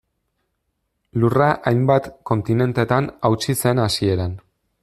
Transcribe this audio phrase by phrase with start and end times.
[1.23, 4.39] Lurra hainbat kontinentetan hautsi zen hasieran.